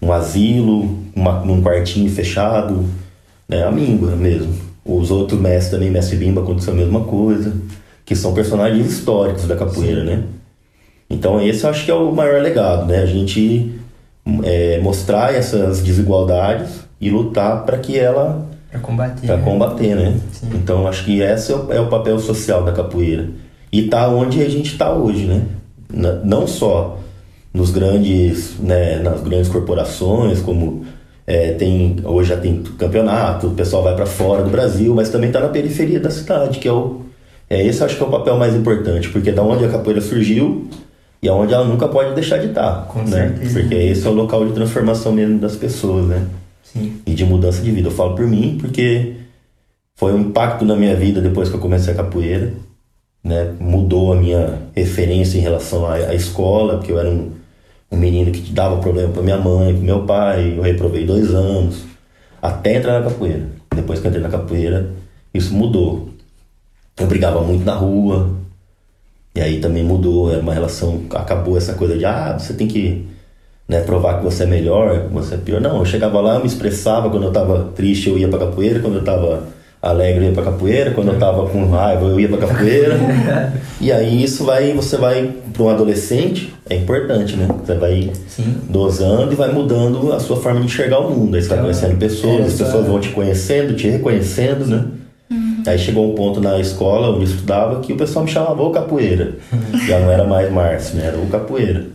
num 0.00 0.12
asilo, 0.12 0.98
uma, 1.14 1.40
num 1.44 1.62
quartinho 1.62 2.10
fechado, 2.10 2.84
né, 3.48 3.64
a 3.64 3.70
míngua 3.70 4.14
mesmo. 4.16 4.54
Os 4.84 5.10
outros 5.10 5.40
mestres 5.40 5.70
também, 5.70 5.90
mestre 5.90 6.16
Bimba, 6.16 6.42
aconteceu 6.42 6.72
a 6.72 6.76
mesma 6.76 7.00
coisa, 7.00 7.52
que 8.04 8.16
são 8.16 8.32
personagens 8.32 8.90
históricos 8.90 9.46
da 9.46 9.56
capoeira, 9.56 10.00
Sim. 10.00 10.06
né? 10.06 10.24
Então 11.10 11.40
esse 11.40 11.64
eu 11.64 11.70
acho 11.70 11.84
que 11.84 11.90
é 11.90 11.94
o 11.94 12.12
maior 12.12 12.40
legado, 12.42 12.86
né? 12.86 12.98
A 12.98 13.06
gente 13.06 13.78
é, 14.44 14.78
mostrar 14.80 15.34
essas 15.34 15.80
desigualdades 15.80 16.80
e 17.00 17.10
lutar 17.10 17.64
para 17.64 17.78
que 17.78 17.98
ela 17.98 18.46
para 18.70 18.80
combater. 18.80 19.26
Para 19.26 19.36
né? 19.36 19.42
combater, 19.42 19.96
né? 19.96 20.20
Sim. 20.32 20.50
Então 20.54 20.86
acho 20.86 21.04
que 21.04 21.20
esse 21.20 21.52
é 21.52 21.56
o, 21.56 21.72
é 21.72 21.80
o, 21.80 21.88
papel 21.88 22.18
social 22.18 22.62
da 22.64 22.72
capoeira. 22.72 23.28
E 23.72 23.82
tá 23.84 24.08
onde 24.08 24.42
a 24.42 24.48
gente 24.48 24.72
está 24.72 24.92
hoje, 24.92 25.24
né? 25.24 25.42
Não 25.92 26.46
só 26.46 26.98
nos 27.52 27.70
grandes, 27.70 28.58
né, 28.58 28.98
nas 28.98 29.20
grandes 29.22 29.48
corporações, 29.48 30.40
como 30.40 30.84
é, 31.26 31.52
tem 31.52 31.96
hoje 32.04 32.30
já 32.30 32.36
tem 32.36 32.62
campeonato, 32.78 33.48
o 33.48 33.54
pessoal 33.54 33.82
vai 33.82 33.94
para 33.94 34.06
fora 34.06 34.42
do 34.42 34.50
Brasil, 34.50 34.94
mas 34.94 35.10
também 35.10 35.28
está 35.28 35.40
na 35.40 35.48
periferia 35.48 35.98
da 35.98 36.10
cidade, 36.10 36.58
que 36.58 36.68
é 36.68 36.72
o 36.72 37.02
é 37.50 37.66
esse 37.66 37.82
acho 37.82 37.96
que 37.96 38.02
é 38.02 38.06
o 38.06 38.10
papel 38.10 38.36
mais 38.36 38.54
importante, 38.54 39.08
porque 39.08 39.32
da 39.32 39.42
onde 39.42 39.64
a 39.64 39.68
capoeira 39.68 40.02
surgiu 40.02 40.68
e 41.22 41.28
aonde 41.28 41.54
ela 41.54 41.64
nunca 41.64 41.88
pode 41.88 42.14
deixar 42.14 42.36
de 42.38 42.48
estar, 42.48 42.82
tá, 42.82 43.02
né? 43.02 43.28
Certeza. 43.28 43.60
Porque 43.60 43.74
esse 43.74 44.06
é 44.06 44.10
o 44.10 44.12
local 44.12 44.46
de 44.46 44.52
transformação 44.52 45.12
mesmo 45.12 45.38
das 45.38 45.56
pessoas, 45.56 46.06
né? 46.06 46.26
Sim. 46.72 47.00
e 47.06 47.14
de 47.14 47.24
mudança 47.24 47.62
de 47.62 47.70
vida. 47.70 47.88
Eu 47.88 47.92
falo 47.92 48.14
por 48.14 48.26
mim 48.26 48.58
porque 48.60 49.14
foi 49.96 50.12
um 50.12 50.20
impacto 50.20 50.64
na 50.64 50.76
minha 50.76 50.94
vida 50.94 51.20
depois 51.20 51.48
que 51.48 51.54
eu 51.54 51.60
comecei 51.60 51.92
a 51.92 51.96
capoeira. 51.96 52.52
Né? 53.22 53.54
Mudou 53.60 54.12
a 54.12 54.16
minha 54.16 54.58
referência 54.74 55.38
em 55.38 55.42
relação 55.42 55.86
à, 55.86 55.94
à 55.94 56.14
escola, 56.14 56.76
porque 56.76 56.92
eu 56.92 56.98
era 56.98 57.10
um, 57.10 57.32
um 57.90 57.96
menino 57.96 58.30
que 58.30 58.52
dava 58.52 58.78
problema 58.78 59.12
para 59.12 59.22
minha 59.22 59.38
mãe, 59.38 59.74
para 59.74 59.82
meu 59.82 60.04
pai. 60.04 60.54
Eu 60.56 60.62
reprovei 60.62 61.04
dois 61.04 61.34
anos 61.34 61.84
até 62.40 62.76
entrar 62.76 63.00
na 63.00 63.10
capoeira. 63.10 63.46
Depois 63.74 64.00
que 64.00 64.06
eu 64.06 64.10
entrei 64.10 64.22
na 64.22 64.30
capoeira, 64.30 64.90
isso 65.34 65.52
mudou. 65.54 66.08
Eu 66.96 67.06
brigava 67.06 67.40
muito 67.42 67.64
na 67.64 67.74
rua, 67.74 68.38
e 69.34 69.40
aí 69.40 69.60
também 69.60 69.84
mudou, 69.84 70.32
era 70.32 70.40
uma 70.40 70.52
relação, 70.52 71.02
acabou 71.14 71.56
essa 71.56 71.74
coisa 71.74 71.96
de 71.96 72.04
ah, 72.04 72.36
você 72.36 72.54
tem 72.54 72.66
que 72.66 73.06
né, 73.68 73.82
provar 73.82 74.18
que 74.18 74.24
você 74.24 74.42
é 74.42 74.46
melhor, 74.46 75.06
que 75.06 75.12
você 75.12 75.34
é 75.34 75.38
pior. 75.38 75.60
Não, 75.60 75.78
eu 75.78 75.84
chegava 75.84 76.20
lá, 76.20 76.34
eu 76.34 76.40
me 76.40 76.46
expressava, 76.46 77.08
quando 77.08 77.22
eu 77.22 77.28
estava 77.28 77.70
triste 77.76 78.08
eu 78.08 78.18
ia 78.18 78.26
para 78.26 78.46
capoeira, 78.46 78.80
quando 78.80 78.94
eu 78.94 79.00
estava 79.00 79.46
alegre 79.80 80.24
eu 80.24 80.28
ia 80.28 80.32
pra 80.34 80.44
capoeira, 80.44 80.90
quando 80.90 81.12
eu 81.12 81.18
tava 81.18 81.46
com 81.48 81.68
raiva 81.68 82.06
eu 82.06 82.18
ia 82.18 82.28
pra 82.28 82.38
capoeira. 82.38 82.98
e 83.80 83.92
aí 83.92 84.22
isso 84.22 84.44
vai, 84.44 84.72
você 84.72 84.96
vai 84.96 85.30
para 85.52 85.62
um 85.62 85.68
adolescente, 85.68 86.52
é 86.68 86.76
importante, 86.76 87.36
né? 87.36 87.48
Você 87.64 87.74
vai 87.74 88.10
Sim. 88.26 88.56
dosando 88.68 89.32
e 89.32 89.36
vai 89.36 89.52
mudando 89.52 90.12
a 90.12 90.20
sua 90.20 90.36
forma 90.36 90.60
de 90.60 90.66
enxergar 90.66 90.98
o 91.00 91.10
mundo. 91.10 91.36
Aí 91.36 91.42
você 91.42 91.48
vai 91.48 91.58
Então, 91.58 91.70
conhecendo 91.70 91.98
pessoas, 91.98 92.40
é, 92.40 92.42
as 92.44 92.54
pessoas 92.54 92.86
vão 92.86 93.00
te 93.00 93.10
conhecendo, 93.10 93.74
te 93.74 93.88
reconhecendo, 93.88 94.66
né? 94.66 94.84
Aí 95.66 95.78
chegou 95.78 96.10
um 96.10 96.14
ponto 96.14 96.40
na 96.40 96.58
escola 96.58 97.10
onde 97.10 97.20
eu 97.20 97.24
estudava 97.24 97.80
que 97.80 97.92
o 97.92 97.96
pessoal 97.96 98.24
me 98.24 98.30
chamava 98.30 98.62
o 98.62 98.70
capoeira. 98.70 99.34
Já 99.86 100.00
não 100.00 100.10
era 100.10 100.24
mais 100.24 100.50
Márcio, 100.50 100.96
né? 100.96 101.06
Era 101.06 101.18
o 101.18 101.26
capoeira. 101.26 101.86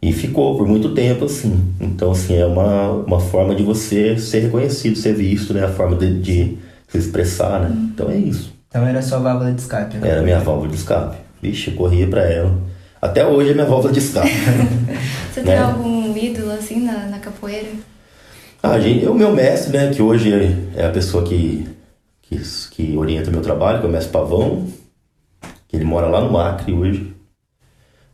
E 0.00 0.12
ficou 0.12 0.56
por 0.56 0.68
muito 0.68 0.90
tempo 0.90 1.24
assim. 1.24 1.58
Então, 1.80 2.12
assim, 2.12 2.36
é 2.36 2.46
uma, 2.46 2.90
uma 2.90 3.18
forma 3.18 3.54
de 3.54 3.62
você 3.62 4.16
ser 4.18 4.40
reconhecido, 4.40 4.96
ser 4.96 5.14
visto, 5.14 5.52
né? 5.52 5.64
A 5.64 5.68
forma 5.68 5.96
de, 5.96 6.20
de 6.20 6.58
se 6.88 6.98
expressar, 6.98 7.60
né? 7.60 7.70
Então 7.94 8.10
é 8.10 8.16
isso. 8.16 8.52
Então 8.68 8.86
era 8.86 9.00
sua 9.02 9.18
válvula 9.18 9.52
de 9.52 9.60
escape. 9.60 9.96
né? 9.96 10.08
Era 10.08 10.20
a 10.20 10.24
minha 10.24 10.38
válvula 10.40 10.68
de 10.70 10.76
escape. 10.76 11.16
Vixe, 11.42 11.70
eu 11.70 11.76
corria 11.76 12.06
pra 12.06 12.22
ela. 12.22 12.54
Até 13.00 13.26
hoje 13.26 13.50
é 13.50 13.54
minha 13.54 13.66
válvula 13.66 13.92
de 13.92 13.98
escape. 13.98 14.28
Você 15.32 15.42
Né? 15.42 15.54
tem 15.54 15.58
algum 15.58 16.16
ídolo 16.16 16.50
assim 16.52 16.84
na, 16.84 17.06
na 17.06 17.18
capoeira? 17.18 17.68
Ah, 18.62 18.78
gente, 18.80 19.06
o 19.06 19.14
meu 19.14 19.32
mestre, 19.32 19.76
né, 19.76 19.90
que 19.90 20.02
hoje 20.02 20.32
é 20.74 20.86
a 20.86 20.90
pessoa 20.90 21.22
que, 21.22 21.68
que, 22.22 22.40
que 22.70 22.96
orienta 22.96 23.30
meu 23.30 23.42
trabalho, 23.42 23.78
que 23.80 23.86
é 23.86 23.88
o 23.88 23.92
mestre 23.92 24.12
Pavão, 24.12 24.66
que 25.68 25.76
ele 25.76 25.84
mora 25.84 26.06
lá 26.08 26.20
no 26.20 26.36
Acre 26.38 26.72
hoje. 26.72 27.12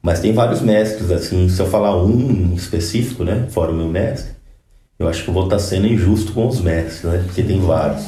Mas 0.02 0.20
tem 0.20 0.32
vários 0.32 0.60
mestres, 0.60 1.10
assim, 1.12 1.48
se 1.48 1.60
eu 1.60 1.66
falar 1.66 1.96
um 1.96 2.20
em 2.20 2.54
específico, 2.54 3.22
né, 3.24 3.46
fora 3.50 3.70
o 3.70 3.74
meu 3.74 3.88
mestre, 3.88 4.32
eu 4.98 5.08
acho 5.08 5.22
que 5.22 5.30
eu 5.30 5.34
vou 5.34 5.44
estar 5.44 5.58
sendo 5.60 5.86
injusto 5.86 6.32
com 6.32 6.46
os 6.48 6.60
mestres, 6.60 7.04
né, 7.04 7.22
porque 7.24 7.42
tem 7.42 7.60
vários. 7.60 8.02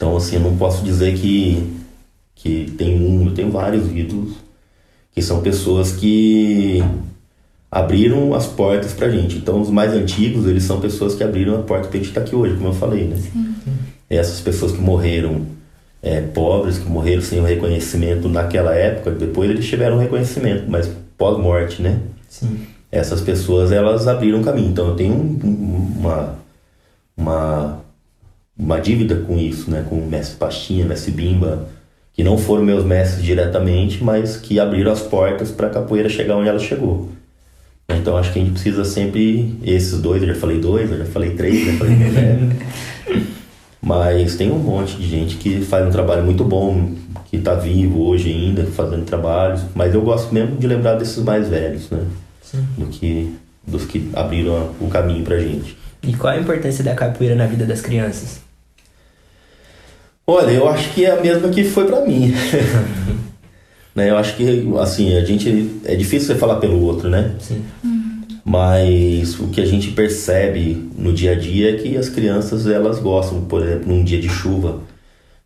Então, 0.00 0.16
assim, 0.16 0.36
eu 0.36 0.40
não 0.40 0.56
posso 0.56 0.82
dizer 0.82 1.12
que, 1.18 1.62
que 2.34 2.72
tem 2.78 2.98
um, 2.98 3.26
eu 3.26 3.34
tenho 3.34 3.50
vários 3.50 3.86
ídolos, 3.94 4.32
que 5.12 5.20
são 5.20 5.42
pessoas 5.42 5.92
que 5.92 6.82
abriram 7.70 8.32
as 8.32 8.46
portas 8.46 8.94
pra 8.94 9.10
gente. 9.10 9.36
Então, 9.36 9.60
os 9.60 9.68
mais 9.68 9.92
antigos, 9.92 10.46
eles 10.46 10.62
são 10.62 10.80
pessoas 10.80 11.14
que 11.14 11.22
abriram 11.22 11.54
a 11.54 11.62
porta 11.64 11.88
pra 11.88 11.98
gente 11.98 12.08
estar 12.08 12.22
aqui 12.22 12.34
hoje, 12.34 12.54
como 12.54 12.68
eu 12.68 12.72
falei, 12.72 13.04
né? 13.08 13.18
Essas 14.08 14.40
pessoas 14.40 14.72
que 14.72 14.80
morreram 14.80 15.42
é, 16.02 16.22
pobres, 16.22 16.78
que 16.78 16.88
morreram 16.88 17.20
sem 17.20 17.38
o 17.38 17.44
reconhecimento 17.44 18.26
naquela 18.26 18.74
época, 18.74 19.10
depois 19.10 19.50
eles 19.50 19.66
tiveram 19.68 19.96
um 19.96 20.00
reconhecimento, 20.00 20.64
mas 20.66 20.90
pós-morte, 21.18 21.82
né? 21.82 22.00
Sim. 22.26 22.60
Essas 22.90 23.20
pessoas, 23.20 23.70
elas 23.70 24.08
abriram 24.08 24.42
caminho. 24.42 24.70
Então, 24.70 24.88
eu 24.88 24.96
tenho 24.96 25.12
um- 25.12 25.92
uma, 26.00 26.34
uma, 27.14 27.80
uma 28.60 28.78
dívida 28.78 29.16
com 29.16 29.38
isso, 29.38 29.70
né? 29.70 29.84
Com 29.88 29.96
o 29.96 30.06
mestre 30.06 30.36
Pastinha, 30.36 30.84
mestre 30.84 31.10
Bimba, 31.10 31.66
que 32.12 32.22
não 32.22 32.36
foram 32.36 32.62
meus 32.62 32.84
mestres 32.84 33.24
diretamente, 33.24 34.04
mas 34.04 34.36
que 34.36 34.60
abriram 34.60 34.92
as 34.92 35.00
portas 35.00 35.50
para 35.50 35.68
a 35.68 35.70
capoeira 35.70 36.08
chegar 36.08 36.36
onde 36.36 36.48
ela 36.48 36.58
chegou. 36.58 37.08
Então 37.88 38.16
acho 38.16 38.32
que 38.32 38.38
a 38.38 38.42
gente 38.42 38.52
precisa 38.52 38.84
sempre 38.84 39.58
esses 39.64 40.00
dois, 40.00 40.22
eu 40.22 40.28
já 40.28 40.34
falei 40.34 40.60
dois, 40.60 40.90
eu 40.90 40.98
já 40.98 41.04
falei 41.06 41.30
três, 41.30 41.66
já 41.66 41.72
falei 41.72 41.94
é. 42.14 43.22
Mas 43.82 44.36
tem 44.36 44.52
um 44.52 44.58
monte 44.58 44.96
de 44.96 45.08
gente 45.08 45.36
que 45.36 45.62
faz 45.62 45.86
um 45.86 45.90
trabalho 45.90 46.22
muito 46.22 46.44
bom, 46.44 46.92
que 47.30 47.38
está 47.38 47.54
vivo 47.54 48.02
hoje 48.02 48.30
ainda, 48.30 48.66
fazendo 48.66 49.04
trabalhos. 49.04 49.62
Mas 49.74 49.94
eu 49.94 50.02
gosto 50.02 50.32
mesmo 50.32 50.56
de 50.56 50.66
lembrar 50.66 50.94
desses 50.94 51.22
mais 51.24 51.48
velhos, 51.48 51.90
né? 51.90 52.04
Sim. 52.42 52.64
Do 52.76 52.86
que, 52.86 53.34
dos 53.66 53.86
que 53.86 54.10
abriram 54.12 54.70
o 54.80 54.88
caminho 54.88 55.24
pra 55.24 55.38
gente. 55.38 55.76
E 56.02 56.14
qual 56.14 56.34
a 56.34 56.38
importância 56.38 56.84
da 56.84 56.94
capoeira 56.94 57.34
na 57.34 57.46
vida 57.46 57.64
das 57.64 57.80
crianças? 57.80 58.49
Olha, 60.30 60.52
eu 60.52 60.68
acho 60.68 60.94
que 60.94 61.04
é 61.04 61.10
a 61.10 61.20
mesma 61.20 61.48
que 61.48 61.64
foi 61.64 61.86
pra 61.86 62.02
mim. 62.02 62.32
né? 63.92 64.10
Eu 64.10 64.16
acho 64.16 64.36
que, 64.36 64.72
assim, 64.78 65.16
a 65.16 65.24
gente... 65.24 65.80
É 65.84 65.96
difícil 65.96 66.28
você 66.28 66.36
falar 66.36 66.60
pelo 66.60 66.80
outro, 66.84 67.10
né? 67.10 67.34
Sim. 67.40 67.64
Mas 68.44 69.40
o 69.40 69.48
que 69.48 69.60
a 69.60 69.66
gente 69.66 69.90
percebe 69.90 70.88
no 70.96 71.12
dia 71.12 71.32
a 71.32 71.34
dia 71.34 71.70
é 71.70 71.76
que 71.76 71.96
as 71.96 72.08
crianças 72.08 72.68
elas 72.68 73.00
gostam, 73.00 73.40
por 73.40 73.60
exemplo, 73.60 73.92
num 73.92 74.04
dia 74.04 74.20
de 74.20 74.28
chuva, 74.28 74.78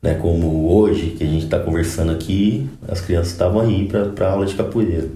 né, 0.02 0.16
como 0.20 0.70
hoje 0.70 1.14
que 1.16 1.24
a 1.24 1.26
gente 1.26 1.46
está 1.46 1.58
conversando 1.58 2.12
aqui, 2.12 2.68
as 2.86 3.00
crianças 3.00 3.32
estavam 3.32 3.62
aí 3.62 3.88
para 4.14 4.30
aula 4.30 4.44
de 4.44 4.54
capoeira. 4.54 5.08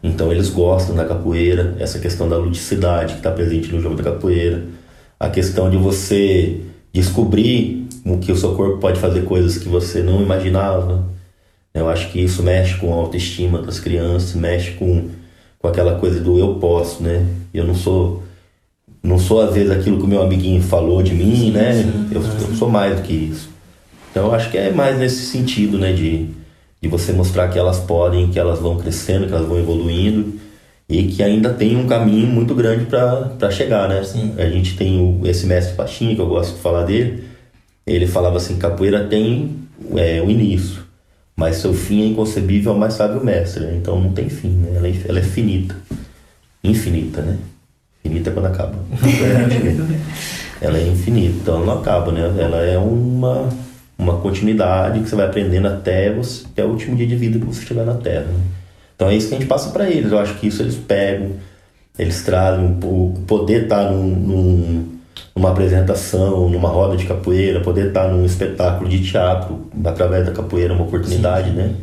Então 0.00 0.30
eles 0.30 0.48
gostam 0.48 0.94
da 0.94 1.04
capoeira, 1.04 1.74
essa 1.80 1.98
questão 1.98 2.28
da 2.28 2.36
ludicidade 2.36 3.14
que 3.14 3.18
está 3.18 3.32
presente 3.32 3.72
no 3.72 3.80
jogo 3.80 3.96
da 3.96 4.04
capoeira, 4.04 4.62
a 5.18 5.28
questão 5.28 5.68
de 5.68 5.76
você 5.76 6.60
descobrir 6.92 7.81
que 8.20 8.32
o 8.32 8.36
seu 8.36 8.54
corpo 8.54 8.78
pode 8.78 9.00
fazer 9.00 9.24
coisas 9.24 9.58
que 9.58 9.68
você 9.68 10.02
não 10.02 10.22
imaginava. 10.22 11.04
Eu 11.74 11.88
acho 11.88 12.10
que 12.10 12.20
isso 12.20 12.42
mexe 12.42 12.76
com 12.76 12.92
a 12.92 12.96
autoestima 12.96 13.62
das 13.62 13.80
crianças, 13.80 14.34
mexe 14.34 14.72
com 14.72 15.08
com 15.62 15.68
aquela 15.68 15.94
coisa 15.94 16.20
do 16.20 16.38
eu 16.38 16.56
posso, 16.56 17.02
né? 17.02 17.24
Eu 17.54 17.64
não 17.64 17.74
sou 17.74 18.22
não 19.02 19.18
sou 19.18 19.40
às 19.40 19.54
vezes 19.54 19.70
aquilo 19.70 19.98
que 19.98 20.04
o 20.04 20.08
meu 20.08 20.22
amiguinho 20.22 20.60
falou 20.60 21.02
de 21.02 21.14
mim, 21.14 21.52
né? 21.52 21.84
Eu, 22.10 22.20
eu 22.20 22.56
sou 22.56 22.68
mais 22.68 22.96
do 22.96 23.02
que 23.02 23.12
isso. 23.12 23.48
Então 24.10 24.26
eu 24.26 24.34
acho 24.34 24.50
que 24.50 24.58
é 24.58 24.70
mais 24.70 24.98
nesse 24.98 25.24
sentido, 25.26 25.78
né? 25.78 25.92
De, 25.92 26.28
de 26.80 26.88
você 26.88 27.12
mostrar 27.12 27.48
que 27.48 27.58
elas 27.58 27.78
podem, 27.78 28.28
que 28.28 28.38
elas 28.38 28.58
vão 28.58 28.76
crescendo, 28.76 29.26
que 29.26 29.32
elas 29.32 29.46
vão 29.46 29.58
evoluindo 29.58 30.34
e 30.88 31.04
que 31.04 31.22
ainda 31.22 31.50
tem 31.50 31.76
um 31.76 31.86
caminho 31.86 32.26
muito 32.26 32.54
grande 32.54 32.84
para 32.86 33.50
chegar, 33.50 33.88
né? 33.88 34.02
Sim. 34.02 34.34
A 34.36 34.48
gente 34.48 34.76
tem 34.76 35.00
o, 35.00 35.26
esse 35.26 35.46
mestre 35.46 35.74
Pachinha, 35.74 36.14
que 36.14 36.20
eu 36.20 36.26
gosto 36.26 36.56
de 36.56 36.60
falar 36.60 36.84
dele, 36.84 37.24
ele 37.86 38.06
falava 38.06 38.36
assim, 38.36 38.58
capoeira 38.58 39.06
tem 39.06 39.56
é, 39.96 40.22
o 40.22 40.30
início, 40.30 40.82
mas 41.36 41.56
seu 41.56 41.74
fim 41.74 42.02
é 42.02 42.06
inconcebível 42.06 42.72
ao 42.72 42.78
mais 42.78 42.94
sábio 42.94 43.24
mestre, 43.24 43.64
né? 43.64 43.76
então 43.76 44.00
não 44.00 44.12
tem 44.12 44.28
fim, 44.28 44.50
né? 44.50 44.72
ela, 44.76 44.88
é, 44.88 44.94
ela 45.08 45.18
é 45.18 45.22
finita, 45.22 45.76
infinita, 46.62 47.22
né? 47.22 47.38
Finita 48.02 48.30
quando 48.32 48.46
acaba. 48.46 48.74
ela 50.60 50.78
é 50.78 50.86
infinita, 50.88 51.36
então 51.40 51.56
ela 51.56 51.66
não 51.66 51.78
acaba, 51.80 52.10
né? 52.10 52.20
Ela 52.36 52.58
é 52.64 52.76
uma, 52.76 53.48
uma 53.96 54.18
continuidade 54.18 55.00
que 55.00 55.08
você 55.08 55.14
vai 55.14 55.26
aprendendo 55.26 55.68
até, 55.68 56.12
você, 56.12 56.44
até 56.46 56.64
o 56.64 56.68
último 56.68 56.96
dia 56.96 57.06
de 57.06 57.14
vida 57.14 57.38
que 57.38 57.44
você 57.44 57.60
estiver 57.60 57.84
na 57.84 57.94
Terra. 57.94 58.26
né? 58.26 58.40
Então 58.94 59.08
é 59.08 59.16
isso 59.16 59.28
que 59.28 59.34
a 59.34 59.38
gente 59.38 59.48
passa 59.48 59.70
para 59.70 59.88
eles. 59.88 60.12
Eu 60.12 60.18
acho 60.18 60.34
que 60.38 60.46
isso 60.46 60.62
eles 60.62 60.76
pegam, 60.76 61.32
eles 61.98 62.22
trazem 62.22 62.78
o 62.82 63.14
poder 63.26 63.64
estar 63.64 63.90
num, 63.90 64.04
num, 64.04 64.88
numa 65.34 65.50
apresentação, 65.50 66.48
numa 66.48 66.68
roda 66.68 66.96
de 66.96 67.06
capoeira, 67.06 67.60
poder 67.60 67.88
estar 67.88 68.08
num 68.08 68.24
espetáculo 68.24 68.88
de 68.88 69.02
teatro 69.02 69.66
através 69.84 70.26
da 70.26 70.32
capoeira, 70.32 70.72
é 70.72 70.76
uma 70.76 70.84
oportunidade, 70.84 71.50
né? 71.50 71.74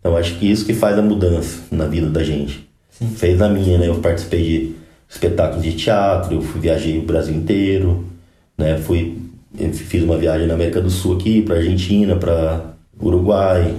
Então 0.00 0.16
acho 0.16 0.36
que 0.38 0.50
isso 0.50 0.64
que 0.64 0.72
faz 0.72 0.98
a 0.98 1.02
mudança 1.02 1.60
na 1.70 1.86
vida 1.86 2.08
da 2.08 2.22
gente. 2.22 2.68
Sim. 2.90 3.08
Fez 3.08 3.42
a 3.42 3.48
minha, 3.48 3.76
né? 3.76 3.88
Eu 3.88 3.96
participei 3.96 4.42
de 4.42 4.74
espetáculos 5.08 5.62
de 5.62 5.72
teatro, 5.74 6.34
eu 6.34 6.42
fui, 6.42 6.60
viajei 6.60 6.98
o 6.98 7.02
Brasil 7.02 7.34
inteiro, 7.34 8.06
né? 8.56 8.78
Fui, 8.78 9.18
fiz 9.72 10.02
uma 10.02 10.16
viagem 10.16 10.46
na 10.46 10.54
América 10.54 10.80
do 10.80 10.90
Sul 10.90 11.16
aqui, 11.16 11.42
para 11.42 11.56
Argentina, 11.56 12.16
para 12.16 12.72
Uruguai, 13.00 13.74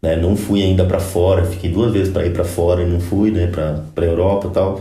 né? 0.00 0.16
Não 0.16 0.36
fui 0.36 0.62
ainda 0.62 0.84
para 0.84 1.00
fora, 1.00 1.44
fiquei 1.44 1.70
duas 1.70 1.92
vezes 1.92 2.12
para 2.12 2.26
ir 2.26 2.32
para 2.32 2.44
fora 2.44 2.82
e 2.82 2.86
não 2.86 3.00
fui, 3.00 3.30
né? 3.30 3.48
Para 3.48 3.82
para 3.94 4.06
Europa 4.06 4.46
e 4.46 4.50
tal. 4.50 4.80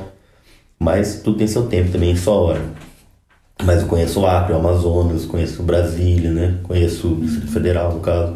Mas 0.78 1.22
tudo 1.22 1.38
tem 1.38 1.48
seu 1.48 1.68
tempo 1.68 1.92
também, 1.92 2.16
só 2.16 2.44
hora. 2.44 2.62
Mas 3.64 3.82
eu 3.82 3.88
conheço 3.88 4.22
o 4.22 4.26
Acre, 4.26 4.54
o 4.54 4.58
Amazonas, 4.58 5.26
conheço 5.26 5.62
Brasília, 5.64 6.32
né? 6.32 6.56
Conheço 6.64 7.10
o 7.10 7.16
Distrito 7.16 7.52
Federal, 7.52 7.94
no 7.94 8.00
caso. 8.00 8.34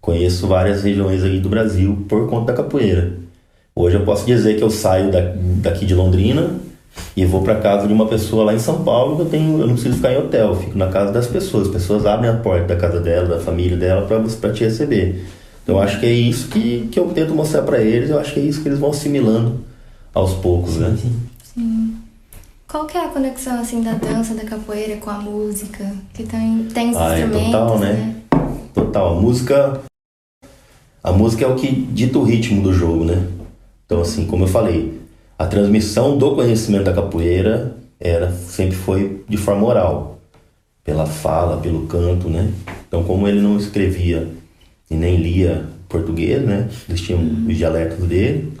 Conheço 0.00 0.46
várias 0.46 0.82
regiões 0.82 1.22
aí 1.22 1.38
do 1.38 1.48
Brasil 1.48 2.04
por 2.08 2.28
conta 2.28 2.52
da 2.52 2.62
capoeira. 2.62 3.12
Hoje 3.74 3.96
eu 3.96 4.04
posso 4.04 4.24
dizer 4.26 4.56
que 4.56 4.62
eu 4.62 4.70
saio 4.70 5.12
da, 5.12 5.20
daqui 5.62 5.84
de 5.84 5.94
Londrina 5.94 6.50
e 7.16 7.24
vou 7.24 7.42
para 7.42 7.56
casa 7.56 7.86
de 7.86 7.92
uma 7.92 8.06
pessoa 8.06 8.44
lá 8.44 8.54
em 8.54 8.58
São 8.58 8.82
Paulo 8.82 9.16
que 9.16 9.22
eu 9.22 9.26
tenho, 9.26 9.60
eu 9.60 9.66
não 9.66 9.74
preciso 9.74 9.96
ficar 9.96 10.12
em 10.12 10.18
hotel, 10.18 10.48
eu 10.48 10.56
fico 10.56 10.78
na 10.78 10.88
casa 10.88 11.12
das 11.12 11.26
pessoas. 11.26 11.66
As 11.66 11.72
pessoas 11.72 12.06
abrem 12.06 12.30
a 12.30 12.36
porta 12.36 12.66
da 12.66 12.76
casa 12.76 13.00
dela, 13.00 13.28
da 13.28 13.38
família 13.38 13.76
dela 13.76 14.06
para 14.06 14.52
te 14.52 14.64
receber. 14.64 15.24
Então 15.62 15.76
eu 15.76 15.82
acho 15.82 16.00
que 16.00 16.06
é 16.06 16.12
isso 16.12 16.48
que, 16.48 16.88
que 16.90 16.98
eu 16.98 17.06
tento 17.08 17.34
mostrar 17.34 17.62
para 17.62 17.80
eles, 17.80 18.08
eu 18.08 18.18
acho 18.18 18.32
que 18.32 18.40
é 18.40 18.42
isso 18.42 18.62
que 18.62 18.68
eles 18.68 18.78
vão 18.78 18.90
assimilando 18.90 19.60
aos 20.14 20.32
poucos, 20.34 20.76
né? 20.78 20.96
Sim. 21.00 21.08
Sim. 21.08 21.37
Qual 22.68 22.84
que 22.84 22.98
é 22.98 23.04
a 23.06 23.08
conexão 23.08 23.58
assim 23.58 23.82
da 23.82 23.92
dança, 23.94 24.34
da 24.34 24.44
capoeira 24.44 24.98
com 24.98 25.08
a 25.08 25.14
música? 25.14 25.90
Que 26.12 26.22
tem, 26.24 26.64
tem 26.74 26.92
Ah, 26.94 27.16
é 27.18 27.22
instrumentos, 27.22 27.50
total, 27.50 27.78
né? 27.78 28.16
Total. 28.74 29.16
A 29.16 29.20
música. 29.20 29.80
A 31.02 31.10
música 31.12 31.46
é 31.46 31.48
o 31.48 31.54
que 31.54 31.70
dita 31.72 32.18
o 32.18 32.24
ritmo 32.24 32.62
do 32.62 32.70
jogo, 32.70 33.06
né? 33.06 33.26
Então, 33.86 34.02
assim, 34.02 34.26
como 34.26 34.44
eu 34.44 34.48
falei, 34.48 35.00
a 35.38 35.46
transmissão 35.46 36.18
do 36.18 36.34
conhecimento 36.34 36.84
da 36.84 36.92
capoeira 36.92 37.74
era, 37.98 38.30
sempre 38.32 38.76
foi 38.76 39.24
de 39.26 39.38
forma 39.38 39.66
oral. 39.66 40.18
Pela 40.84 41.06
fala, 41.06 41.56
pelo 41.56 41.86
canto, 41.86 42.28
né? 42.28 42.52
Então, 42.86 43.02
como 43.02 43.26
ele 43.26 43.40
não 43.40 43.56
escrevia 43.56 44.28
e 44.90 44.94
nem 44.94 45.16
lia 45.16 45.66
português, 45.88 46.44
né? 46.44 46.68
Eles 46.86 47.00
tinham 47.00 47.20
os 47.48 47.56
dialetos 47.56 48.06
dele, 48.06 48.52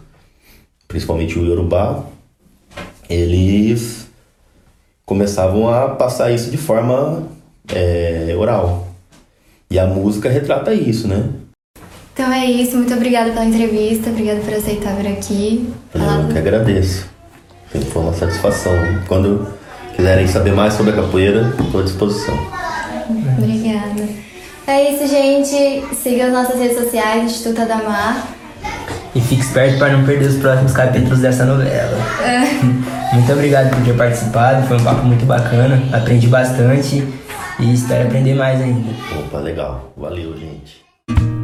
principalmente 0.86 1.38
o 1.38 1.44
Yorubá. 1.44 2.04
Eles 3.08 4.08
começavam 5.06 5.68
a 5.68 5.88
passar 5.88 6.30
isso 6.30 6.50
de 6.50 6.56
forma 6.58 7.26
é, 7.74 8.34
oral. 8.36 8.88
E 9.70 9.78
a 9.78 9.86
música 9.86 10.28
retrata 10.28 10.72
isso, 10.72 11.08
né? 11.08 11.28
Então 12.12 12.32
é 12.32 12.44
isso, 12.46 12.76
muito 12.76 12.92
obrigada 12.92 13.30
pela 13.30 13.44
entrevista, 13.44 14.10
obrigada 14.10 14.40
por 14.40 14.52
aceitar 14.52 14.94
vir 14.96 15.08
aqui. 15.08 15.72
Eu 15.94 16.32
que 16.32 16.38
agradeço. 16.38 17.06
Sempre 17.72 17.90
foi 17.90 18.02
uma 18.02 18.12
satisfação. 18.12 18.72
Quando 19.06 19.46
quiserem 19.94 20.26
saber 20.26 20.52
mais 20.52 20.74
sobre 20.74 20.92
a 20.92 20.96
capoeira, 20.96 21.54
estou 21.60 21.80
à 21.80 21.84
disposição. 21.84 22.34
Obrigada. 23.38 24.08
É 24.66 24.92
isso, 24.92 25.06
gente. 25.06 25.94
Siga 25.94 26.26
as 26.26 26.32
nossas 26.32 26.58
redes 26.58 26.76
sociais, 26.76 27.24
Instituto 27.24 27.62
Adamar. 27.62 28.28
E 29.14 29.20
fique 29.20 29.42
esperto 29.42 29.78
para 29.78 29.96
não 29.96 30.04
perder 30.04 30.28
os 30.28 30.36
próximos 30.36 30.72
capítulos 30.72 31.20
dessa 31.20 31.44
novela. 31.44 31.96
muito 33.12 33.32
obrigado 33.32 33.70
por 33.70 33.84
ter 33.84 33.96
participado, 33.96 34.66
foi 34.66 34.76
um 34.76 34.84
papo 34.84 35.04
muito 35.04 35.24
bacana, 35.24 35.82
aprendi 35.92 36.26
bastante 36.26 37.06
e 37.58 37.72
espero 37.72 38.08
aprender 38.08 38.34
mais 38.34 38.60
ainda. 38.60 38.90
Opa, 39.18 39.38
legal. 39.38 39.92
Valeu, 39.96 40.36
gente. 40.36 41.37